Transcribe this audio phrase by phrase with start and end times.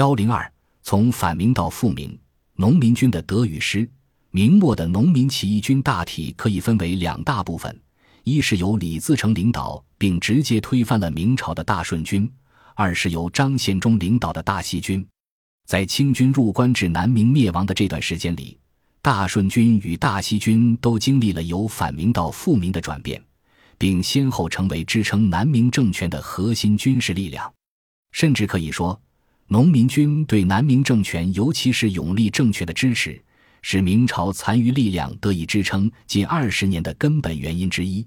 [0.00, 0.50] 幺零二，
[0.82, 2.18] 从反明到复明，
[2.54, 3.86] 农民军的得与失。
[4.30, 7.78] 明末的农民起义军大体可以分为两大部分：
[8.24, 12.26] 一是由李自成领导并直接推翻了明朝的大顺军；
[12.74, 15.06] 二是由张献忠领导的大西军。
[15.66, 18.58] 在清军入关至南明灭亡的这段时间里，
[19.02, 23.22] 大顺军与大西军都经历了由反明到复明的转变，
[23.76, 27.52] 并先后成为支撑南明政权的核心军事力量，
[28.12, 28.98] 甚至可以说。
[29.52, 33.20] 农民军对南明政权，尤其是永历政权的支持，
[33.62, 38.06] 是明朝残余力量得以支撑近二十年的根本原因之一。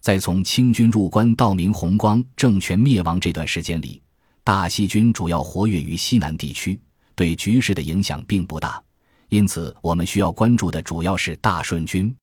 [0.00, 4.00] 在从清军入关到明弘光政权灭亡这段时间里，
[4.44, 6.80] 大西军主要活跃于西南地区，
[7.16, 8.80] 对局势的影响并不大。
[9.28, 12.14] 因此，我们需要关注的主要是大顺军。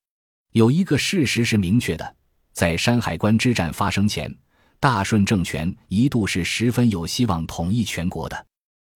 [0.54, 2.16] 有一个事实是明确的：
[2.54, 4.34] 在山海关之战发生前，
[4.80, 8.46] 大顺政权一度是十分有希望统一全国的。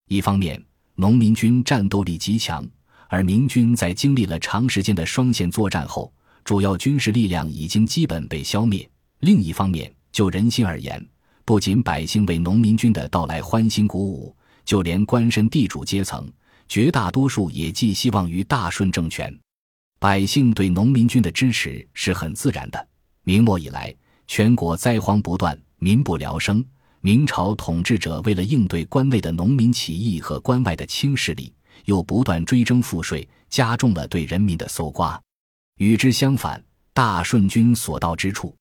[0.07, 0.61] 一方面，
[0.95, 2.65] 农民军战斗力极强，
[3.09, 6.11] 而明军在经历了长时间的双线作战后，
[6.45, 8.89] 主要军事力量已经基本被消灭。
[9.19, 11.05] 另一方面，就人心而言，
[11.43, 16.31] 不仅百姓为农民军的到来欢欣鼓舞，就连官绅地主阶层，
[16.69, 19.37] 绝大多数也寄希望于大顺政权。
[19.99, 22.87] 百姓对农民军的支持是很自然的。
[23.23, 23.93] 明末以来，
[24.25, 26.63] 全国灾荒不断，民不聊生。
[27.01, 31.53] 明朝统治者为了应对关内的农民起义和关外的清势力，
[31.85, 35.19] 又不断追征赋税，加重了对人民的搜刮。
[35.77, 36.61] 与之相反，
[36.93, 38.55] 大顺军所到之处，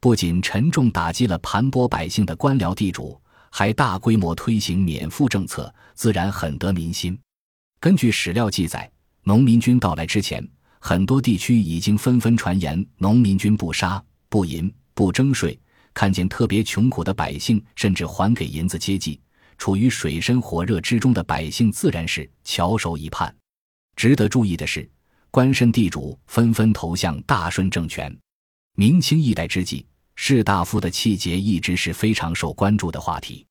[0.00, 3.18] 不仅沉重打击了盘剥百姓的官僚地主，
[3.50, 7.18] 还大规模推行免赋政策，自然很得民心。
[7.80, 8.90] 根据史料记载，
[9.22, 10.46] 农民军到来之前，
[10.80, 15.58] 很多地区已经纷纷传言农民军不杀、不淫、不征税。
[15.98, 19.20] 看见特别穷苦的百姓，甚至还给银子接济，
[19.56, 23.34] 处于水深火热之中的百姓自然是翘首以盼。
[23.96, 24.88] 值得注意的是，
[25.32, 28.16] 官绅地主纷纷投向大顺政权。
[28.76, 33.44] 明清一代之际，士大夫的气节一直是非常受关注的话题。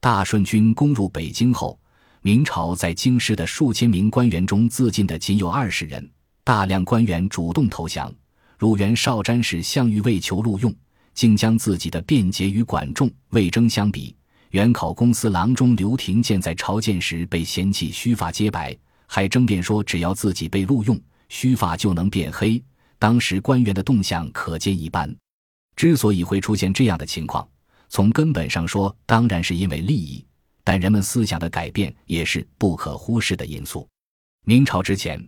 [0.00, 1.78] 大顺军攻入北京后，
[2.22, 6.10] 明朝在京师的数千名官员中自尽的仅有二十人，
[6.42, 8.12] 大量官员主动投降，
[8.58, 10.74] 如原少詹事项羽为求录用。
[11.14, 14.14] 竟将自己的便捷与管仲、魏征相比。
[14.50, 18.76] 元考公司郎中刘廷建在朝见时被嫌弃须发皆白，
[19.06, 22.62] 还争辩说只要自己被录用，须发就能变黑。
[22.98, 25.12] 当时官员的动向可见一斑。
[25.74, 27.46] 之所以会出现这样的情况，
[27.88, 30.24] 从根本上说，当然是因为利益，
[30.62, 33.88] 但人们思想的改变也是不可忽视的因素。
[34.44, 35.20] 明朝之前，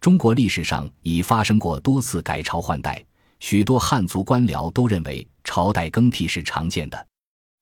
[0.00, 3.04] 中国历史上已发生过多次改朝换代。
[3.40, 7.06] 许多汉族官僚都认为朝代更替是常见的。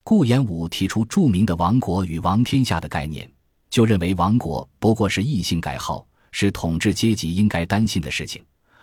[0.03, 3.29] 顾炎武提出著名的“亡国”与“亡天下”的概念，
[3.69, 8.41] 就认为亡国不过是异姓改号，是统治阶级应该担心的事情；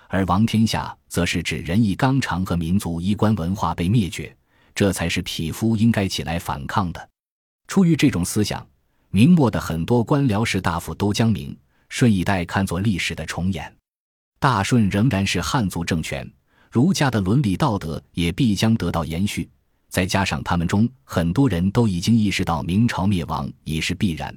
[0.09, 4.37] 而亡天下则是指仁义纲常和民族衣冠文化被灭绝，
[4.75, 7.09] 这才是匹夫应该起来反抗的。
[7.67, 8.67] 出于这种思想，
[9.09, 11.57] 明末的很多官僚士大夫都将明
[11.89, 13.75] 顺一代看作历史的重演。
[14.39, 16.31] 大顺仍然是汉族政权。
[16.75, 19.49] 儒家的伦理道德也必将得到延续，
[19.89, 24.37] 再加上他们中很多人都已经意识到明朝灭亡已是必然，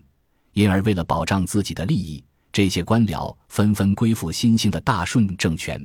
[0.54, 5.84] 因而为了保障自己的利益，这些官僚纷纷归附新兴的大顺政权，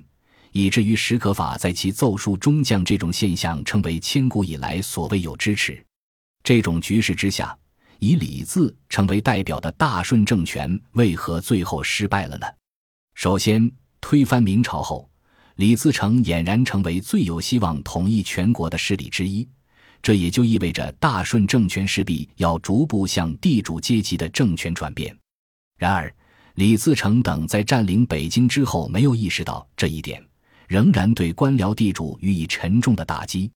[0.50, 5.82] 以至于史可法在其奏述中将这种现象称为千古以来所未有之耻。
[6.44, 7.56] 这种局势之下，
[7.98, 12.46] 以李字成为代表的大顺政权为何最后失败了呢？
[13.14, 15.08] 首先，推翻明朝后。
[15.56, 19.46] 李自成俨然成为最有希望统一全国的势力之一，
[20.02, 25.16] 这也就意味着大顺政权势必要逐步向地主阶级的政权转变。
[25.78, 26.12] 然而，
[26.54, 30.24] 李自成等在占领北京之后没有意识到这一点，
[30.68, 33.50] 仍然对官僚地主予以沉重的打击。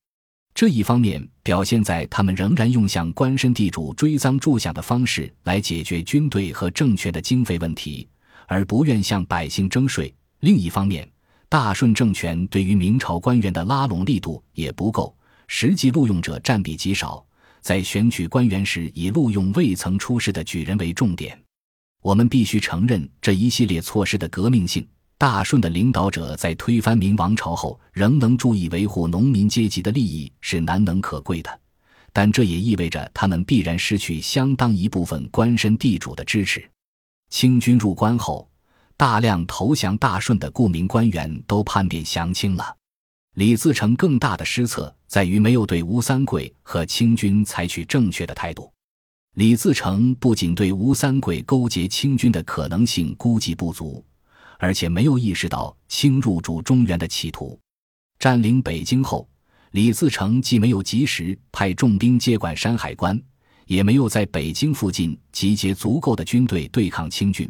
[0.55, 8.09] 这一方面表现在他们仍然用向官绅地主追赃助饷的方式来解决军队和政权的经费问题，
[8.47, 10.11] 而不愿向百姓征税；
[10.41, 11.07] 另一方面，
[11.49, 15.17] 大顺政权对于明朝官员的拉拢力度也不够，
[15.47, 17.25] 实际录用者占比极少。
[17.61, 21.41] 在选举官员时，以录用未曾出仕的举人为重点。
[22.03, 24.87] 我们必须承认这一系列措施的革命性。
[25.19, 31.61] 大顺的领导者在推翻明王朝后，仍能注意维护农民阶级的利益，是难能可贵的。
[32.13, 36.69] 但这也意味着他们必然失去相当一部分官绅地主的支持。
[37.31, 38.49] 清军入关后。
[38.97, 42.75] 大量投降大顺的顾名官员都叛变降清了。
[43.35, 48.73] 李自成更大的失策在于没有对吴三桂和清军采取正确的态度。
[49.35, 54.03] 李自成不仅对吴三桂勾结清军的可能性估计不足，
[54.59, 57.61] 而且没有意识到清入主中原的企图。
[58.19, 59.29] 占领北京后，
[59.73, 63.21] 李自成既没有及时派重兵接管山海关，
[63.67, 67.47] 也没有在北京附近集结足够的军队对抗清军，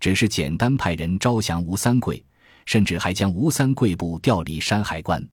[0.00, 2.24] 只是简单派人招降吴三桂，
[2.66, 5.24] 甚至还将吴三桂部调离山海关。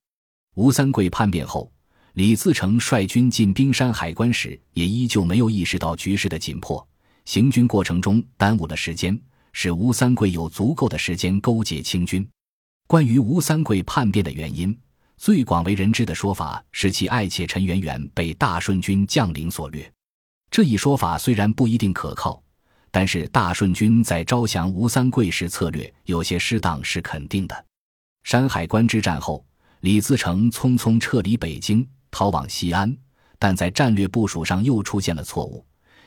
[0.56, 1.72] 吴三桂叛变后。
[2.14, 6.84] 李自成率军进兵山海关时，也依旧没有意识到局势的紧迫。
[7.26, 9.16] 行军过程中耽误了时间，
[9.54, 12.28] 使吴三桂有足够的时间勾结清军。
[12.88, 14.76] 关于吴三桂叛变的原因，
[15.18, 19.88] 最广为人知的说法是其爱妾陈圆圆被大顺军将领所掠。
[20.50, 22.42] 这一说法虽然不一定可靠，
[22.92, 27.66] 但是大顺军在招降吴三桂时策略有些失当是肯定的。
[28.24, 29.46] 山海关之战后，
[29.82, 31.88] 李自成匆匆撤离北京。
[32.10, 32.98] 逃往西安，
[33.38, 35.64] 但在战略部署上又出现了错误，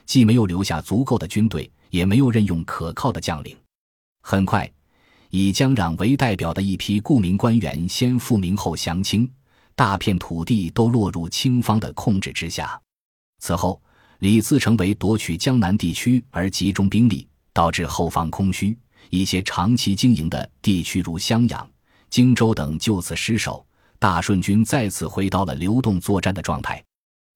[0.06, 3.56] 既没有留下足够的军队，也没有任用可靠的将领。
[4.22, 4.68] 很快，
[5.28, 9.30] 以江壤为代表的一批顾名官员先复明后降清，
[9.76, 12.80] 大片土地都落入清方的控制之下。
[13.38, 13.80] 此后，
[14.20, 18.76] 李自成为夺取江南地区而集中兵力，导致后方空虚，
[19.08, 21.66] 一些长期经营的地区如襄阳、
[22.10, 23.64] 荆州等就此失守。
[23.98, 26.82] 大顺军再次回到了流动作战的状态。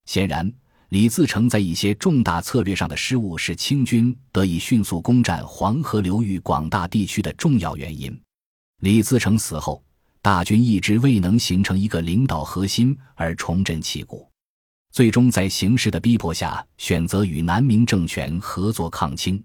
[0.05, 0.51] 显然，
[0.89, 8.15] 李自成在一些重大策略上的失误是清军得以迅速攻占黄河流域广大地区的重要原因。
[8.81, 9.83] 李自成死后，
[10.21, 14.27] 大军一直未能形成一个领导核心而重振旗鼓，
[14.95, 19.43] 最终在形势的逼迫下，选择与南明政权合作抗清。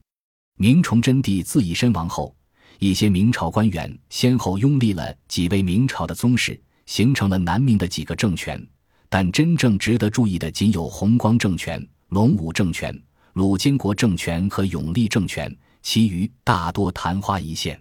[0.56, 2.32] 明崇祯帝自缢身亡后，
[2.78, 6.56] 一些明朝官员先后拥立了几位明朝的宗室。
[6.86, 8.64] 形成了南明的几个政权，
[9.08, 12.96] 但真正值得注意的仅有弘光政权、隆武政权、
[13.32, 17.80] 鲁监国政权和永历政权，其余大多昙花一现。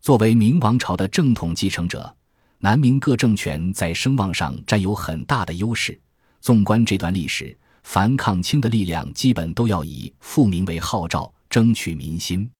[0.00, 2.12] 作为明王朝的正统继承者，
[2.58, 6.00] 南明各政权在声望上占有很大的优势。
[6.40, 12.50] 纵观这段历史，反抗清的力量基本都要以复明为号召，争取民心。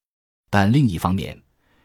[0.50, 1.40] 但另一方面，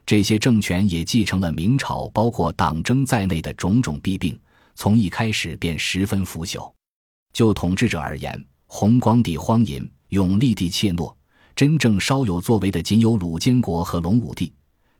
[0.05, 4.37] 这些政权也继承了明朝包括党争在内的种种弊病，
[4.75, 6.71] 从一开始便十分腐朽。
[7.33, 11.13] 就统治者而言，弘光帝荒淫，永历帝怯懦，
[11.55, 14.53] 真正稍有作为的仅有鲁监国和隆武帝。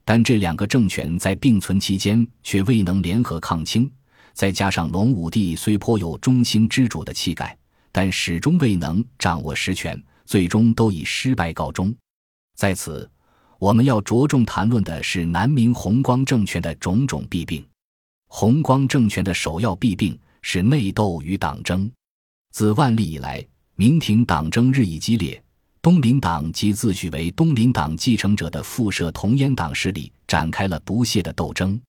[0.04, 3.92] 但这两个政权在并存期间却未能联合抗清，
[4.36, 7.58] 再加上隆武帝虽颇有中兴之主的气概，
[7.92, 11.92] 但始终未能掌握实权，最终都以失败告终。
[12.56, 13.10] 在此。
[13.58, 17.66] 我们要着重谈论的是南明弘光政权的种种弊病。
[18.28, 21.90] 弘光政权的首要弊病是内斗与党争。
[22.52, 23.44] 自万历以来，
[23.76, 25.42] 明廷党争日益激烈，
[25.82, 31.80] 东林党及自诩为东林党继承者的复社同阉党势力展开了不懈的斗争。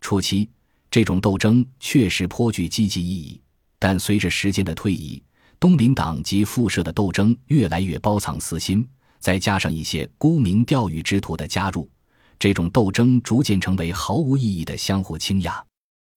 [0.00, 0.50] 初期，
[0.94, 3.40] 这种斗争确实颇具积极意义，
[3.80, 5.20] 但随着时间的推移，
[5.58, 8.88] 东林党及复社的斗争越来越包藏私心。
[9.18, 11.90] 再加上一些沽名钓誉之徒的加入，
[12.38, 15.66] 这种斗争逐渐成为毫无意义的相互倾轧。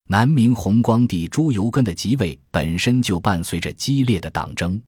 [0.10, 4.80] 南明弘光帝朱由根的即位本身就伴随着激烈的党争。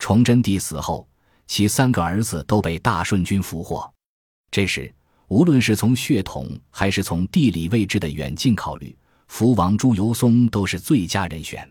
[0.00, 1.08] 崇祯帝死后，
[1.46, 3.88] 其三个儿子都被大顺军俘获。
[4.50, 4.92] 这时，
[5.28, 8.92] 无论是从血统还是从地理位置的远近考虑，
[9.30, 11.66] 福王朱由崧都是最佳人选。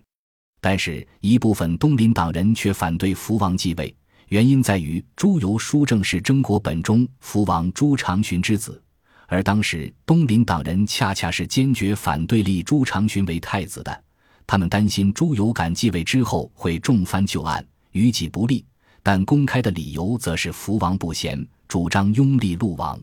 [0.61, 3.93] 但是，一部分东林党人却反对福王继位。
[4.29, 8.81] 原因在于朱由枢正是征国本中福王朱长洵之子，
[9.27, 14.03] 而当时东林党人恰恰是坚决反对立朱长洵为太子的。
[14.47, 18.65] 他们担心朱由感继位之后会重翻旧案，于己不利。
[19.03, 22.97] 但公开的理由则是福王不贤，主张拥立陆王。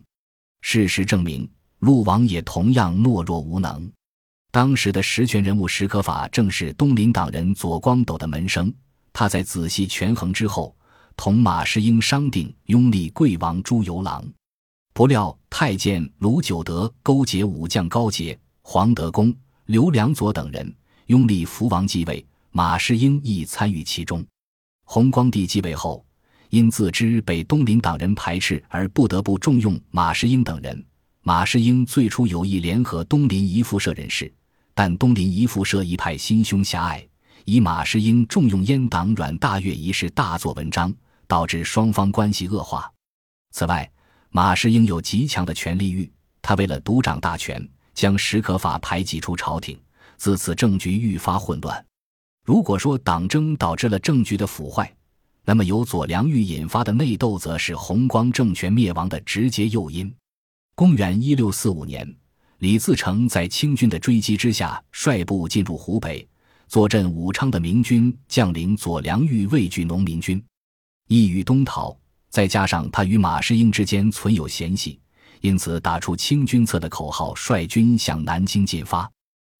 [0.62, 1.48] 事实证明，
[1.80, 3.88] 陆王也同样懦弱无能。
[4.56, 8.72] 当时的实权人物史可法正是东林党人左光斗的门生。
[9.12, 10.75] 他在仔细权衡之后。
[11.14, 14.25] 同马士英商定拥立贵王朱由榔，
[14.94, 19.34] 不料太监卢九德勾结武将高杰、黄德功、
[19.66, 20.75] 刘良佐等人
[21.06, 24.25] 拥立福王继位，马士英亦参与其中。
[24.84, 26.02] 弘光帝继位后，
[26.48, 30.82] 因自知被东林党人排斥，而不得不重用马士英等人。
[31.20, 34.32] 马士英最初有意联合东林一副社人士，
[34.76, 37.04] 但东林一副社一派心胸狭隘，
[37.45, 40.95] 以马士英重用阉党阮大岳一事大做文章。
[41.28, 42.88] 导致双方关系恶化。
[43.50, 43.90] 此外，
[44.30, 46.09] 马士英有极强的权力欲，
[46.40, 49.76] 他为了独掌大权，将史可法排挤出朝廷，
[50.18, 51.85] 自此政局愈发混乱。
[52.45, 54.88] 如果说党争导致了政局的腐坏，
[55.45, 60.14] 那么由左良玉引发的内斗，则是弘光政权灭亡的直接诱因。
[60.76, 62.14] 公元一六四五年，
[62.58, 66.26] 李自成在清军的追击之下，率部进入湖北，
[66.68, 70.42] 坐镇武昌的明军将领左良玉畏惧农民军，
[71.08, 71.96] 意欲东逃。
[72.30, 74.98] 再加上他与马士英之间存有嫌隙，
[75.40, 79.10] 因此打出清军侧的口号，率军向南京进发。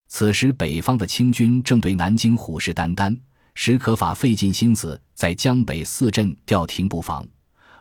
[0.09, 3.19] 此时，北方的清军正对南京虎视眈眈，
[3.55, 7.26] 史可法费尽心思在江北四镇调停布防，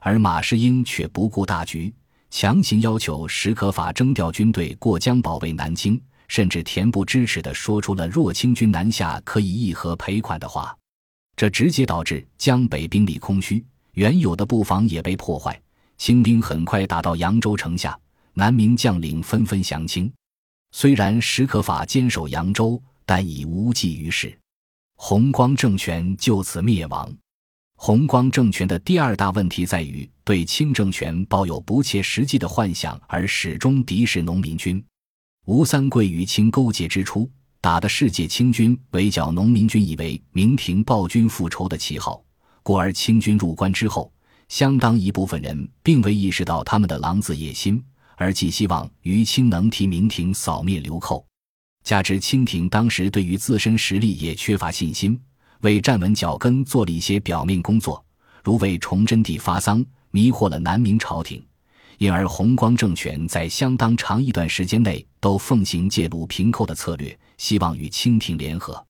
[0.01, 1.93] 而马士英却不顾大局，
[2.29, 10.75] 强行要求史可法征调军队过江保卫南京，甚至恬不知耻地说出了“若清军南下，可以议和赔款”的话。
[11.35, 13.63] 这直接导致江北兵力空虚。
[13.93, 15.57] 原有的布防也被破坏，
[15.97, 17.97] 清兵很快打到扬州城下，
[18.33, 20.11] 南明将领纷纷降清。
[20.71, 24.37] 虽然史可法坚守扬州，但已无济于事，
[24.97, 27.09] 弘光政权就此灭亡。
[27.77, 34.83] 弘光政权的第二大问题在于对清政权抱有不切实际的幻想，而始终敌视农民军。
[35.45, 37.29] 吴三桂与清勾结之初，
[37.61, 42.25] 打的世界清军围剿农民军，以为明廷暴君复仇的旗号。
[42.63, 44.11] 故而清军入关之后，
[44.49, 47.79] 相当一部分人并未意识到他们的狼子野心，
[48.15, 51.23] 而寄希望于清能替明廷扫灭流寇。
[51.83, 55.21] 加之清廷当时对于自身实力也缺乏信心，
[55.61, 58.03] 为站稳脚跟做了一些表面工作，
[58.43, 61.45] 如为崇祯帝发丧，迷惑了南明朝廷，
[61.97, 68.81] 因而弘光政权在相当长一段时间内都奉行借鲁平寇的策略，希望与清廷联合。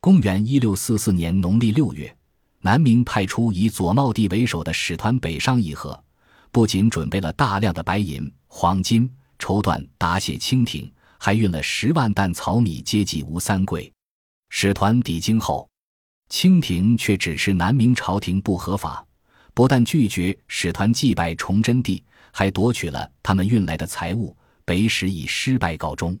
[0.00, 2.16] 公元一六四四年农历六月。
[2.62, 6.02] 南明派出以左茂帝为首的使团北上议和，
[6.50, 13.92] 不仅准备了大量的白银、黄金、绸缎答谢清廷，还运了十万担草米接济吴三桂。
[14.48, 15.68] 使团抵京后，
[16.30, 19.04] 清廷却指示南明朝廷不合法，
[19.54, 24.36] 不但拒绝使团祭拜崇祯帝，还夺取了他们运来的财物。
[24.64, 26.16] 北使以失败告终。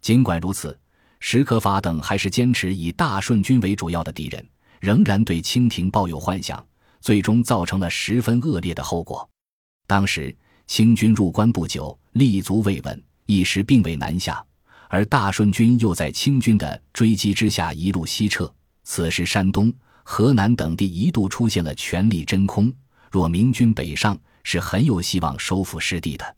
[0.00, 0.76] 尽管如此，
[1.20, 4.44] 史可法等还是坚持以大顺军为主要的敌人。
[4.80, 6.62] 仍然对清廷抱有幻想，
[7.00, 9.26] 最终造成了十分恶劣的后果。
[9.86, 10.34] 当时
[10.66, 14.44] 清军入关不久，立足未稳，一时并未南下，
[14.88, 18.52] 而大顺军又在清军的追击之下一路西撤。
[18.82, 19.72] 此时山东、
[20.04, 22.72] 河南等地一度出现了权力真空，
[23.10, 26.36] 若明军北上，是很有希望收复失地的。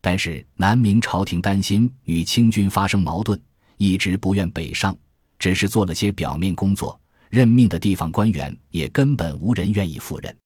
[0.00, 3.40] 但是南明朝廷担心与清军发生矛盾，
[3.76, 4.96] 一直不愿北上，
[5.38, 6.98] 只是做了些表面工作。
[7.30, 10.36] 任命的地方官员也根本无人愿意赴任，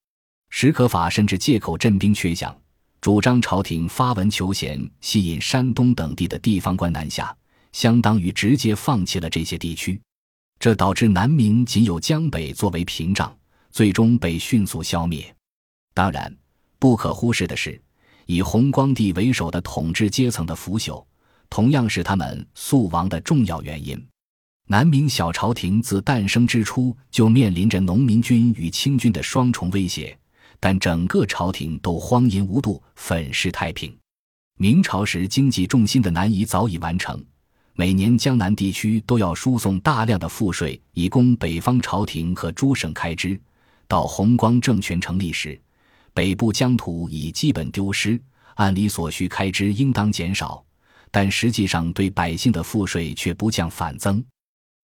[0.50, 2.54] 史可法甚至借口镇兵缺饷，
[3.00, 7.37] 主张朝廷发文求贤，吸引山东等地的地方官南下，
[7.73, 10.00] 相当于直接放弃了这些地区。
[10.58, 13.36] 这导致南明仅有江北作为屏障，
[13.70, 15.34] 最终被迅速消灭。
[15.94, 16.34] 当然，
[16.78, 17.80] 不可忽视的是，
[18.26, 21.04] 以弘光帝为首的统治阶层的腐朽，
[21.48, 24.02] 同样是他们速亡的重要原因。
[24.68, 30.18] 南明小朝廷自诞生之初就面临着农民军与清军的双重威胁，
[30.58, 33.96] 但整个朝廷都荒淫无度、粉饰太平。
[34.58, 37.25] 明朝时经济重心的南移早已完成，
[37.78, 43.38] 每年江南地区都要输送大量的赋税以供北方朝廷和诸省开支。
[43.87, 45.61] 到弘光政权成立时，
[46.14, 48.18] 北部疆土已基本丢失，
[48.54, 50.64] 按理所需开支应当减少，
[51.11, 54.25] 但实际上对百姓的赋税却不降反增。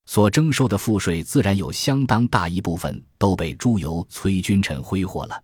[0.04, 5.42] 所征收的赋税，自然有相当大一部分都被朱由崔君臣挥霍了。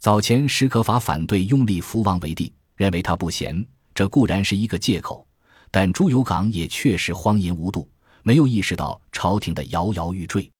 [0.00, 5.24] 早前史可法反对拥立福王为帝，认为他不贤，这固然是一个借口。
[5.70, 7.88] 但朱由港也确实荒淫无度，
[8.22, 10.50] 没有意识到朝廷的摇摇欲坠。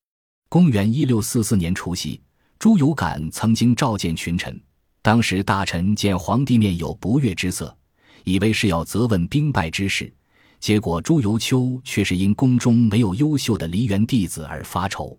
[0.48, 2.20] 公元一六四四年除夕，
[2.58, 4.60] 朱由感曾经召见群臣，
[5.02, 7.76] 当时大臣见皇帝面有不悦之色，
[8.24, 10.12] 以为是要责问兵败之事。
[10.58, 15.18] 结果，朱由秋却是因宫中没有优秀的梨园弟子而发愁，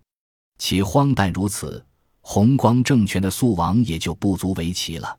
[0.58, 1.84] 其荒诞如此，
[2.20, 5.18] 弘光政权的速亡也就不足为奇了。